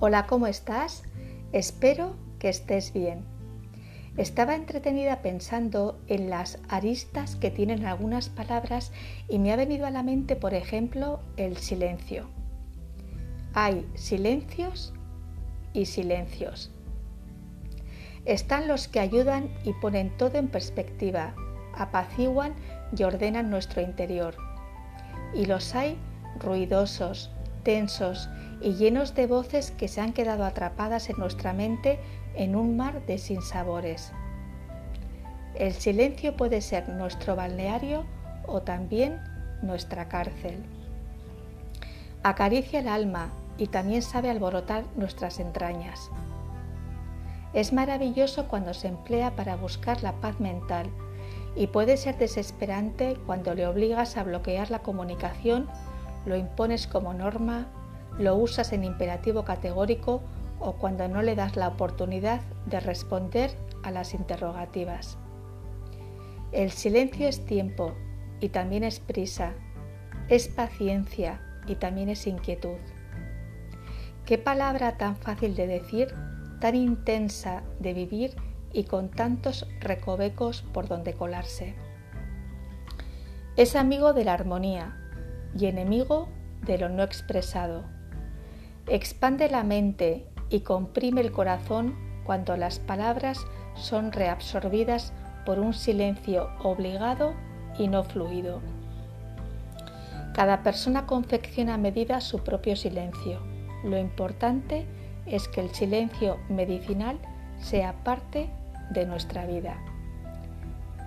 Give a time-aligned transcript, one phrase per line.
[0.00, 1.02] Hola, ¿cómo estás?
[1.50, 3.24] Espero que estés bien.
[4.16, 8.92] Estaba entretenida pensando en las aristas que tienen algunas palabras
[9.28, 12.28] y me ha venido a la mente, por ejemplo, el silencio.
[13.54, 14.94] Hay silencios
[15.72, 16.70] y silencios.
[18.24, 21.34] Están los que ayudan y ponen todo en perspectiva,
[21.74, 22.54] apaciguan
[22.96, 24.36] y ordenan nuestro interior.
[25.34, 25.98] Y los hay
[26.38, 28.28] ruidosos, tensos
[28.60, 31.98] y llenos de voces que se han quedado atrapadas en nuestra mente
[32.34, 34.12] en un mar de sinsabores.
[35.54, 38.04] El silencio puede ser nuestro balneario
[38.46, 39.20] o también
[39.62, 40.62] nuestra cárcel.
[42.22, 46.10] Acaricia el alma y también sabe alborotar nuestras entrañas.
[47.54, 50.90] Es maravilloso cuando se emplea para buscar la paz mental
[51.56, 55.68] y puede ser desesperante cuando le obligas a bloquear la comunicación,
[56.28, 57.66] lo impones como norma,
[58.18, 60.22] lo usas en imperativo categórico
[60.60, 65.18] o cuando no le das la oportunidad de responder a las interrogativas.
[66.52, 67.94] El silencio es tiempo
[68.40, 69.54] y también es prisa,
[70.28, 72.78] es paciencia y también es inquietud.
[74.24, 76.14] Qué palabra tan fácil de decir,
[76.60, 78.36] tan intensa de vivir
[78.72, 81.74] y con tantos recovecos por donde colarse.
[83.56, 85.07] Es amigo de la armonía
[85.56, 86.28] y enemigo
[86.64, 87.98] de lo no expresado
[88.88, 93.38] expande la mente y comprime el corazón cuando las palabras
[93.74, 95.12] son reabsorbidas
[95.44, 97.34] por un silencio obligado
[97.78, 98.60] y no fluido.
[100.34, 103.40] Cada persona confecciona a medida su propio silencio.
[103.84, 104.86] Lo importante
[105.26, 107.18] es que el silencio medicinal
[107.58, 108.48] sea parte
[108.90, 109.76] de nuestra vida.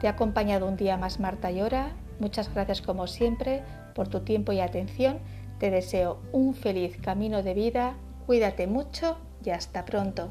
[0.00, 1.92] Te ha acompañado un día más Marta Llora.
[2.18, 3.62] Muchas gracias como siempre
[3.94, 5.18] por tu tiempo y atención
[5.58, 10.30] te deseo un feliz camino de vida, cuídate mucho y hasta pronto.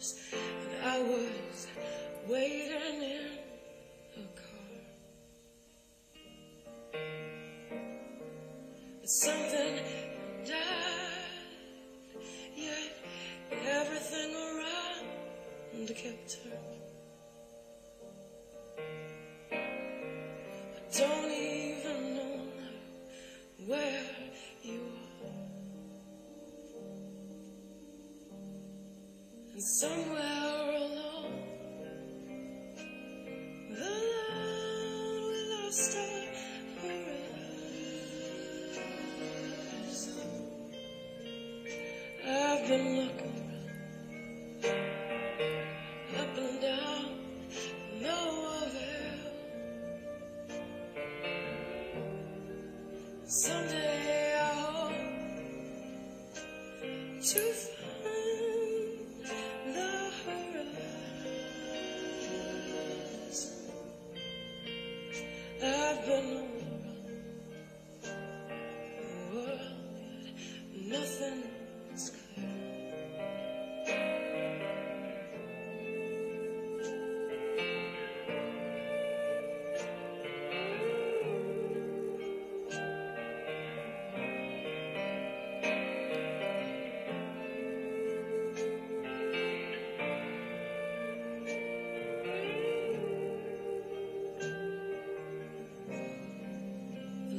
[0.00, 1.66] I was
[2.28, 3.26] waiting in
[4.14, 4.70] a car.
[9.00, 9.74] But something
[10.46, 10.54] died,
[12.56, 12.92] yet
[13.66, 16.82] everything around kept turning.
[19.50, 22.40] I don't even know
[23.66, 24.27] where
[29.60, 31.32] Somewhere along
[33.70, 36.26] the line we lost our
[39.90, 40.20] horizon.
[42.24, 43.38] I've been looking
[46.16, 47.04] up and down,
[48.00, 48.14] no.
[53.24, 54.92] Someday I hope
[57.20, 57.40] to.
[57.40, 57.77] find.
[65.88, 66.57] I've been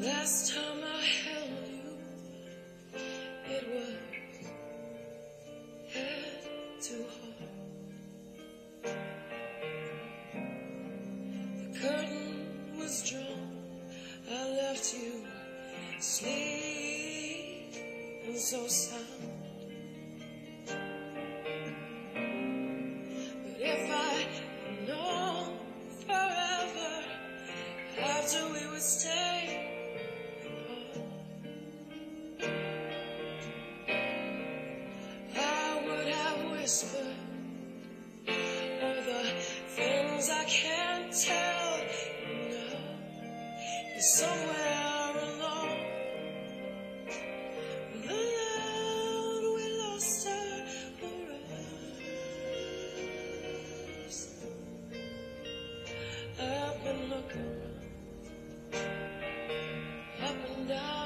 [0.10, 1.90] Last time I held you,
[3.56, 3.94] it was
[5.94, 6.42] head
[6.82, 7.54] to heart.
[11.58, 12.32] The curtain
[12.80, 13.52] was drawn.
[14.32, 15.14] I left you
[16.00, 17.76] sleep
[18.26, 19.06] and so sound.
[23.44, 24.88] But if I had
[26.08, 26.94] forever
[28.02, 29.29] after we would stay.
[40.20, 42.78] things I can't tell you now.
[43.94, 45.80] You're somewhere alone.
[48.08, 50.36] The land we lost our
[54.04, 54.30] rest.
[56.40, 57.62] I've been looking
[60.22, 60.99] up and down.